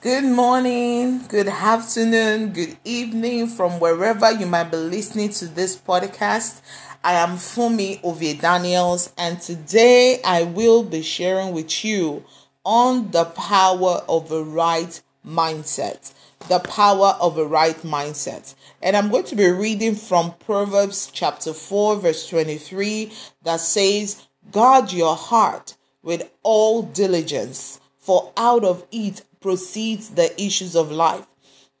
[0.00, 6.60] Good morning, good afternoon, good evening from wherever you might be listening to this podcast.
[7.02, 12.22] I am Fumi Ovie Daniels, and today I will be sharing with you
[12.64, 16.12] on the power of a right mindset.
[16.46, 18.54] The power of a right mindset.
[18.80, 23.10] And I'm going to be reading from Proverbs chapter 4, verse 23,
[23.42, 30.74] that says, Guard your heart with all diligence, for out of it proceeds the issues
[30.74, 31.26] of life.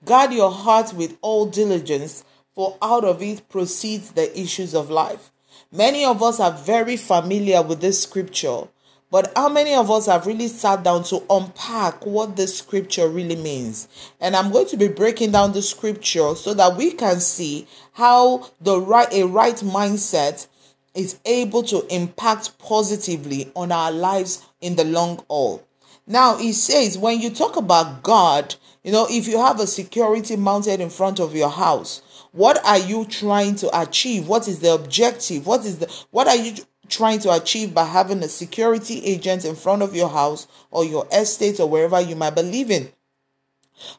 [0.04, 2.24] Guard your heart with all diligence,
[2.54, 5.30] for out of it proceeds the issues of life.
[5.72, 8.68] Many of us are very familiar with this scripture,
[9.10, 13.36] but how many of us have really sat down to unpack what this scripture really
[13.36, 13.88] means?
[14.20, 18.50] And I'm going to be breaking down the scripture so that we can see how
[18.60, 20.46] the right a right mindset
[20.94, 25.67] is able to impact positively on our lives in the long haul.
[26.10, 30.36] Now, he says, when you talk about God, you know, if you have a security
[30.36, 32.00] mounted in front of your house,
[32.32, 34.26] what are you trying to achieve?
[34.26, 35.46] What is the objective?
[35.46, 36.54] What is the what are you
[36.88, 41.06] trying to achieve by having a security agent in front of your house or your
[41.12, 42.88] estate or wherever you might be living?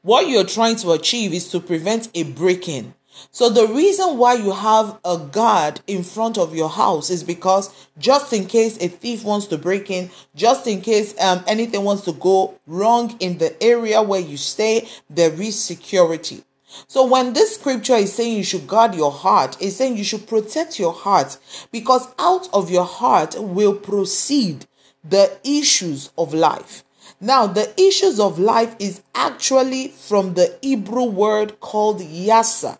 [0.01, 2.95] What you're trying to achieve is to prevent a break in.
[3.31, 7.69] So the reason why you have a guard in front of your house is because
[7.97, 12.03] just in case a thief wants to break in, just in case um, anything wants
[12.05, 16.43] to go wrong in the area where you stay, there is security.
[16.87, 20.27] So when this scripture is saying you should guard your heart, it's saying you should
[20.27, 21.37] protect your heart
[21.71, 24.67] because out of your heart will proceed
[25.03, 26.83] the issues of life.
[27.21, 32.77] Now, the issues of life is actually from the Hebrew word called yasa.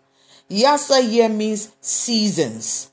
[0.50, 2.90] Yasa here means seasons.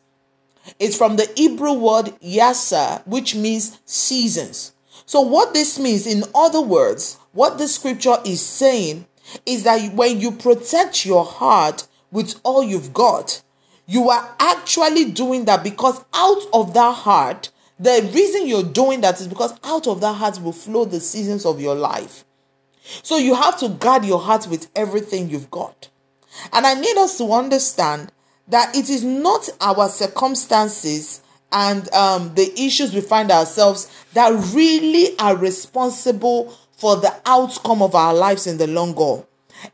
[0.80, 4.74] It's from the Hebrew word yasa, which means seasons.
[5.06, 9.08] So, what this means, in other words, what the scripture is saying
[9.46, 13.42] is that when you protect your heart with all you've got,
[13.88, 19.20] you are actually doing that because out of that heart, the reason you're doing that
[19.20, 22.26] is because out of that heart will flow the seasons of your life.
[23.04, 25.90] So you have to guard your heart with everything you've got.
[26.54, 28.11] And I need us to understand
[28.48, 31.21] that it is not our circumstances
[31.52, 37.95] and um, the issues we find ourselves that really are responsible for the outcome of
[37.95, 39.27] our lives in the long haul.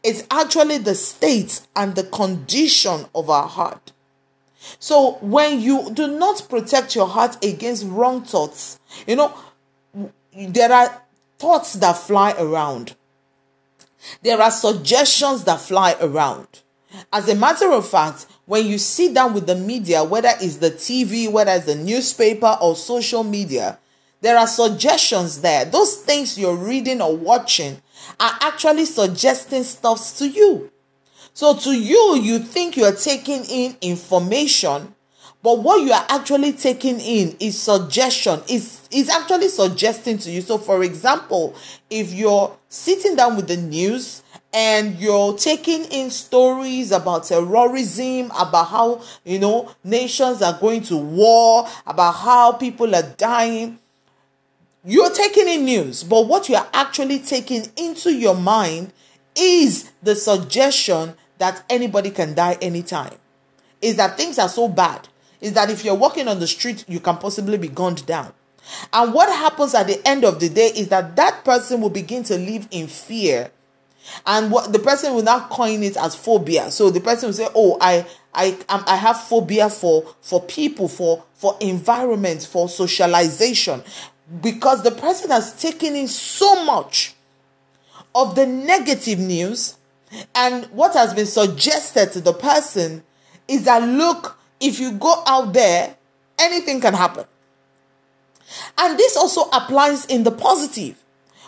[0.04, 3.92] It's actually the state and the condition of our heart.
[4.80, 9.34] So when you do not protect your heart against wrong thoughts, you know,
[10.34, 11.02] there are
[11.38, 12.96] thoughts that fly around.
[14.22, 16.48] There are suggestions that fly around.
[17.12, 20.72] As a matter of fact, when you sit down with the media, whether it's the
[20.72, 23.80] TV, whether it's the newspaper or social media,
[24.22, 25.66] there are suggestions there.
[25.66, 27.82] Those things you're reading or watching
[28.20, 30.72] are actually suggesting stuffs to you.
[31.34, 34.96] So to you, you think you're taking in information,
[35.44, 38.42] but what you are actually taking in is suggestion.
[38.50, 40.42] Is is actually suggesting to you.
[40.42, 41.54] So for example,
[41.90, 44.24] if you're sitting down with the news
[44.54, 50.96] and you're taking in stories about terrorism, about how, you know, nations are going to
[50.96, 53.80] war, about how people are dying,
[54.86, 58.94] you're taking in news, but what you are actually taking into your mind
[59.36, 63.16] is the suggestion that anybody can die anytime.
[63.82, 65.10] Is that things are so bad.
[65.44, 68.32] Is that if you're walking on the street, you can possibly be gunned down.
[68.94, 72.24] And what happens at the end of the day is that that person will begin
[72.24, 73.52] to live in fear.
[74.26, 76.72] And what the person will now coin it as phobia.
[76.72, 81.24] So the person will say, "Oh, I, I, I have phobia for for people, for
[81.36, 83.84] for environment, for socialization,"
[84.42, 87.16] because the person has taken in so much
[88.16, 89.76] of the negative news
[90.36, 93.04] and what has been suggested to the person
[93.48, 95.96] is that look, if you go out there,
[96.40, 97.26] anything can happen.
[98.78, 100.96] And this also applies in the positive.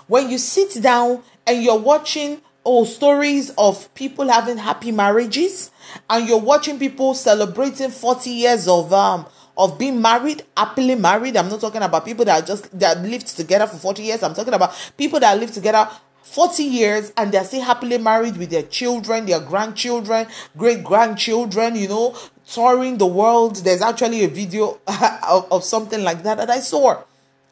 [0.07, 5.71] When you sit down and you're watching oh stories of people having happy marriages
[6.09, 9.25] and you're watching people celebrating 40 years of um
[9.57, 11.37] of being married, happily married.
[11.37, 14.21] I'm not talking about people that just that lived together for 40 years.
[14.23, 15.89] I'm talking about people that live together
[16.23, 20.27] 40 years and they're still happily married with their children, their grandchildren,
[20.57, 22.15] great grandchildren, you know,
[22.47, 23.57] touring the world.
[23.57, 24.79] There's actually a video
[25.27, 27.01] of, of something like that that I saw.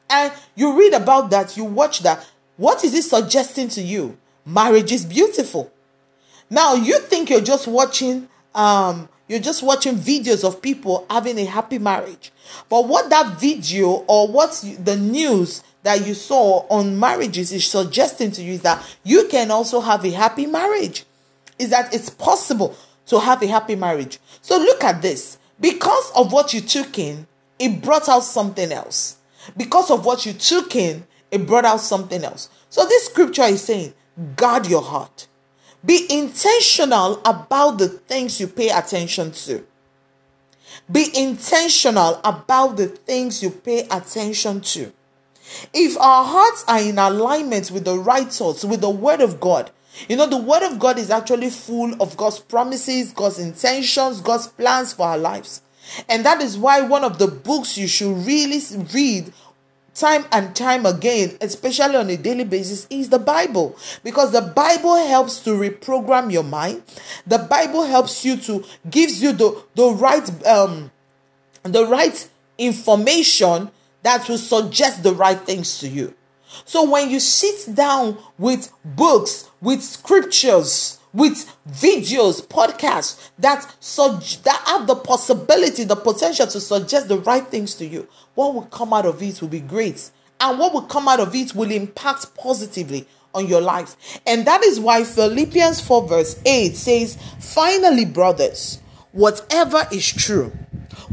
[0.09, 2.25] And you read about that, you watch that.
[2.57, 4.17] What is it suggesting to you?
[4.45, 5.71] Marriage is beautiful.
[6.49, 11.45] Now you think you're just watching um you're just watching videos of people having a
[11.45, 12.31] happy marriage.
[12.69, 18.31] But what that video or what the news that you saw on marriages is suggesting
[18.31, 21.05] to you is that you can also have a happy marriage.
[21.57, 22.75] Is that it's possible
[23.07, 24.19] to have a happy marriage.
[24.41, 25.37] So look at this.
[25.59, 27.27] Because of what you took in,
[27.59, 29.17] it brought out something else.
[29.55, 32.49] Because of what you took in, it brought out something else.
[32.69, 33.93] So this scripture is saying,
[34.35, 35.27] guard your heart.
[35.85, 39.65] Be intentional about the things you pay attention to.
[40.91, 44.91] Be intentional about the things you pay attention to.
[45.73, 49.71] If our hearts are in alignment with the right thoughts, with the word of God,
[50.07, 54.47] you know, the word of God is actually full of God's promises, God's intentions, God's
[54.47, 55.61] plans for our lives.
[56.09, 58.59] And that is why one of the books you should really
[58.93, 59.33] read
[59.93, 63.77] time and time again, especially on a daily basis, is the Bible.
[64.03, 66.83] Because the Bible helps to reprogram your mind.
[67.27, 70.91] The Bible helps you to gives you the, the right um
[71.63, 73.71] the right information
[74.03, 76.13] that will suggest the right things to you.
[76.65, 84.61] So when you sit down with books, with scriptures, with videos, podcasts that such that
[84.65, 88.93] have the possibility, the potential to suggest the right things to you, what will come
[88.93, 90.09] out of it will be great.
[90.41, 94.19] And what will come out of it will impact positively on your life.
[94.25, 98.79] And that is why Philippians 4 verse 8 says, Finally, brothers,
[99.11, 100.51] whatever is true,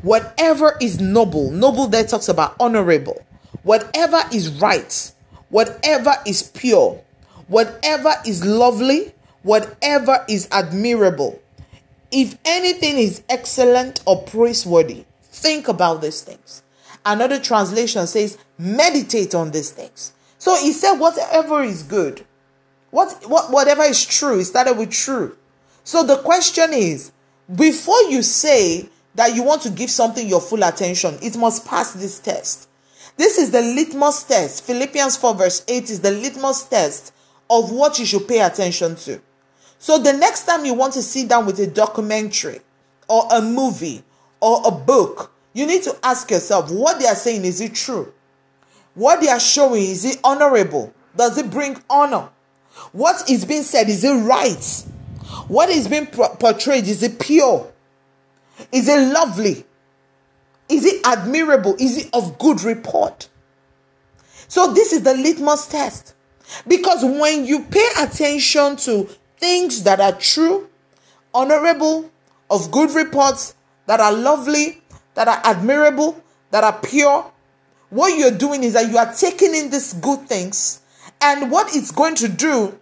[0.03, 3.23] whatever is noble, noble there talks about honorable,
[3.63, 5.13] whatever is right,
[5.51, 7.03] whatever is pure,
[7.47, 9.13] whatever is lovely,
[9.43, 11.41] whatever is admirable,
[12.11, 16.63] if anything is excellent or praiseworthy, think about these things.
[17.05, 20.13] Another translation says, meditate on these things.
[20.39, 22.25] So he said, whatever is good,
[22.91, 25.37] what, what whatever is true, he started with true.
[25.85, 27.13] So the question is,
[27.55, 31.93] before you say that you want to give something your full attention, it must pass
[31.93, 32.69] this test.
[33.21, 34.65] This is the litmus test.
[34.65, 37.13] Philippians 4, verse 8 is the litmus test
[37.51, 39.21] of what you should pay attention to.
[39.79, 42.61] So the next time you want to sit down with a documentary
[43.11, 44.03] or a movie
[44.41, 48.11] or a book, you need to ask yourself what they are saying is it true?
[48.95, 50.95] What they are showing is it honorable?
[51.15, 52.31] Does it bring honor?
[52.93, 54.87] What is being said is it right?
[55.47, 57.71] What is being portrayed is it pure?
[58.73, 59.67] Is it lovely?
[60.71, 61.77] Is it admirable?
[61.79, 63.29] Is it of good report?
[64.49, 66.15] So, this is the litmus test.
[66.67, 69.09] Because when you pay attention to
[69.39, 70.69] things that are true,
[71.33, 72.11] honorable,
[72.51, 73.55] of good reports,
[73.87, 74.83] that are lovely,
[75.15, 77.31] that are admirable, that are pure,
[77.91, 80.81] what you're doing is that you are taking in these good things,
[81.21, 82.79] and what it's going to do,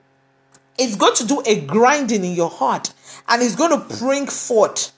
[0.79, 2.93] it's going to do a grinding in your heart,
[3.29, 4.93] and it's going to bring forth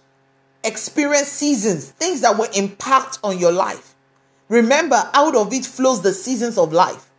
[0.65, 3.95] experience seasons, things that will impact on your life.
[4.49, 7.11] Remember, out of it flows the seasons of life.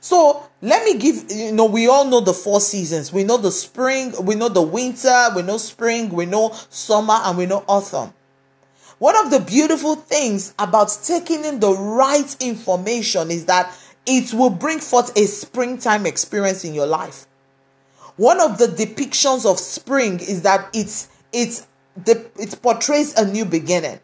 [0.00, 3.12] So let me give you know we all know the four seasons.
[3.12, 7.38] We know the spring, we know the winter, we know spring, we know summer, and
[7.38, 8.12] we know autumn.
[8.98, 13.72] One of the beautiful things about taking in the right information is that
[14.06, 17.26] it will bring forth a springtime experience in your life.
[18.16, 21.68] One of the depictions of spring is that it's it's
[22.04, 24.00] the it portrays a new beginning.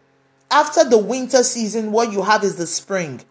[0.50, 3.22] After the winter season, what you have is the spring.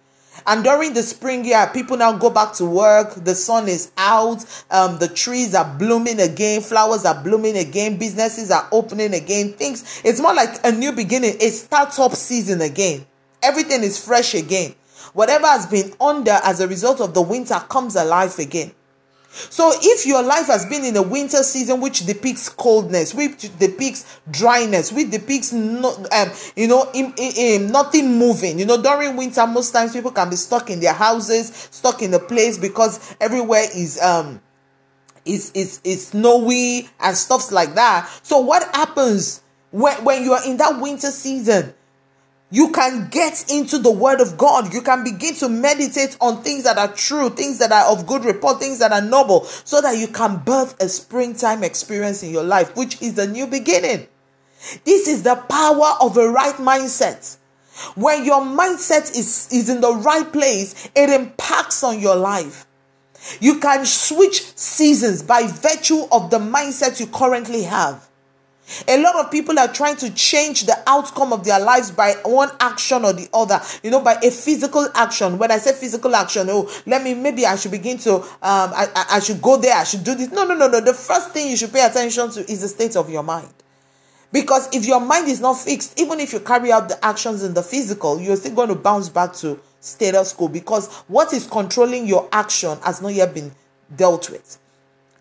[0.45, 3.13] And during the spring year, people now go back to work.
[3.15, 4.43] The sun is out.
[4.69, 6.61] Um, the trees are blooming again.
[6.61, 7.97] Flowers are blooming again.
[7.97, 9.53] Businesses are opening again.
[9.53, 13.05] Things, it's more like a new beginning, a startup season again.
[13.41, 14.73] Everything is fresh again.
[15.13, 18.71] Whatever has been under as a result of the winter comes alive again.
[19.33, 24.19] So if your life has been in a winter season which depicts coldness, which depicts
[24.29, 28.59] dryness, which depicts no, um, you know, in, in, in, nothing moving.
[28.59, 32.13] You know, during winter, most times people can be stuck in their houses, stuck in
[32.13, 34.39] a place because everywhere is um
[35.25, 38.09] is is is snowy and stuffs like that.
[38.21, 41.73] So what happens when when you are in that winter season?
[42.53, 44.75] You can get into the word of God.
[44.75, 48.23] You can begin to meditate on things that are true, things that are of good
[48.23, 52.43] report, things that are noble, so that you can birth a springtime experience in your
[52.43, 54.05] life, which is a new beginning.
[54.85, 57.37] This is the power of a right mindset.
[57.95, 62.67] When your mindset is, is in the right place, it impacts on your life.
[63.39, 68.07] You can switch seasons by virtue of the mindset you currently have.
[68.87, 72.49] A lot of people are trying to change the outcome of their lives by one
[72.59, 75.37] action or the other, you know, by a physical action.
[75.37, 79.05] When I say physical action, oh, let me, maybe I should begin to, um, I,
[79.11, 80.31] I, should go there, I should do this.
[80.31, 80.79] No, no, no, no.
[80.79, 83.53] The first thing you should pay attention to is the state of your mind.
[84.31, 87.53] Because if your mind is not fixed, even if you carry out the actions in
[87.53, 92.07] the physical, you're still going to bounce back to status quo because what is controlling
[92.07, 93.51] your action has not yet been
[93.95, 94.57] dealt with.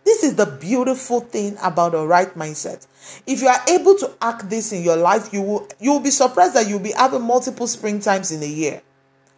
[0.05, 2.87] This is the beautiful thing about a right mindset.
[3.27, 6.11] If you are able to act this in your life, you will you will be
[6.11, 8.83] surprised that you'll be having multiple springtimes in a year.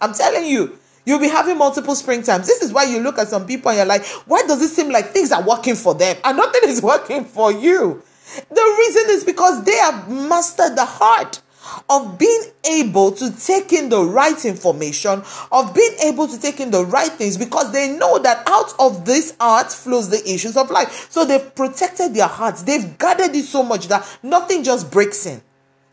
[0.00, 2.46] I'm telling you, you'll be having multiple springtimes.
[2.46, 4.90] This is why you look at some people and you're like, why does it seem
[4.90, 8.02] like things are working for them and nothing is working for you?
[8.48, 11.40] The reason is because they have mastered the heart
[11.88, 16.70] of being able to take in the right information, of being able to take in
[16.70, 20.70] the right things, because they know that out of this heart flows the issues of
[20.70, 21.10] life.
[21.10, 25.42] So they've protected their hearts, they've guarded it so much that nothing just breaks in,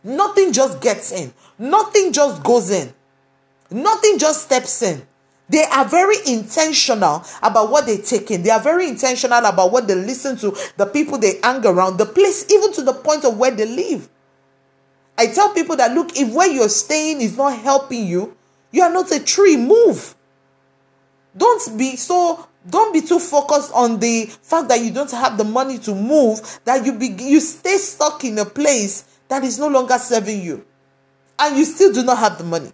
[0.03, 2.93] nothing just gets in, nothing just goes in,
[3.69, 5.01] nothing just steps in.
[5.49, 8.41] They are very intentional about what they take in.
[8.41, 12.05] They are very intentional about what they listen to, the people they hang around, the
[12.05, 14.07] place, even to the point of where they live.
[15.21, 18.35] I tell people that look, if where you're staying is not helping you,
[18.71, 19.57] you are not a tree.
[19.57, 20.15] Move.
[21.35, 25.43] Don't be so don't be too focused on the fact that you don't have the
[25.43, 29.67] money to move that you be you stay stuck in a place that is no
[29.67, 30.63] longer serving you
[31.39, 32.71] and you still do not have the money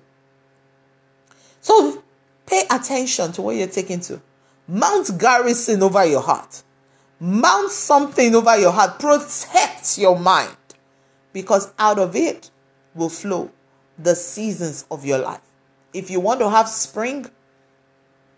[1.61, 2.03] so
[2.47, 4.21] Pay attention to what you're taking to.
[4.67, 6.63] Mount garrison over your heart.
[7.19, 8.99] Mount something over your heart.
[8.99, 10.55] Protect your mind.
[11.37, 12.49] Because out of it
[12.95, 13.51] will flow
[13.99, 15.41] the seasons of your life.
[15.93, 17.27] If you want to have spring,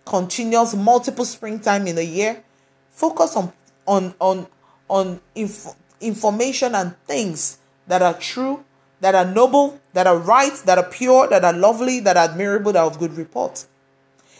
[0.06, 2.44] continuous multiple springtime in a year,
[2.90, 3.54] focus on
[3.88, 4.48] on on
[4.90, 8.66] on inf- information and things that are true,
[9.00, 12.74] that are noble, that are right, that are pure, that are lovely, that are admirable,
[12.74, 13.66] that are of good report.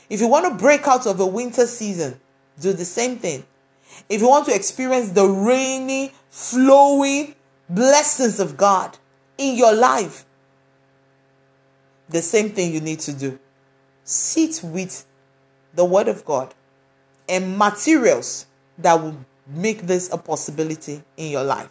[0.10, 2.20] If you want to break out of a winter season,
[2.60, 3.46] do the same thing.
[4.10, 7.36] If you want to experience the rainy, flowing
[7.70, 8.98] blessings of God
[9.38, 10.26] in your life,
[12.10, 13.40] the same thing you need to do.
[14.04, 15.06] Sit with
[15.76, 16.54] the Word of God
[17.28, 18.48] and materials
[18.80, 19.16] that will
[19.48, 21.70] make this a possibility in your life.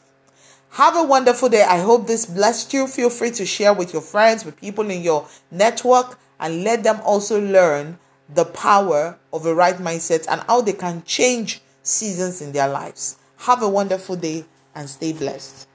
[0.71, 1.63] Have a wonderful day.
[1.63, 2.87] I hope this blessed you.
[2.87, 7.01] Feel free to share with your friends, with people in your network, and let them
[7.05, 12.53] also learn the power of a right mindset and how they can change seasons in
[12.53, 13.17] their lives.
[13.39, 15.68] Have a wonderful day and stay blessed.